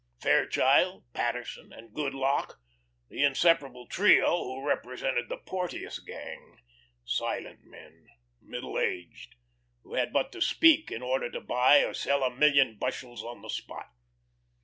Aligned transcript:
Fairchild, 0.19 1.03
Paterson, 1.13 1.71
and 1.71 1.93
Goodlock, 1.93 2.59
the 3.09 3.21
inseparable 3.23 3.85
trio 3.85 4.35
who 4.43 4.67
represented 4.67 5.29
the 5.29 5.37
Porteous 5.37 5.99
gang, 5.99 6.57
silent 7.05 7.61
men, 7.65 8.07
middle 8.41 8.79
aged, 8.79 9.35
who 9.83 9.93
had 9.93 10.11
but 10.11 10.31
to 10.31 10.41
speak 10.41 10.89
in 10.89 11.03
order 11.03 11.29
to 11.29 11.39
buy 11.39 11.83
or 11.83 11.93
sell 11.93 12.23
a 12.23 12.35
million 12.35 12.77
bushels 12.79 13.23
on 13.23 13.43
the 13.43 13.49
spot. 13.51 13.89